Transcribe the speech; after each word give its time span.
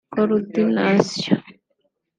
Coordination 0.09 1.37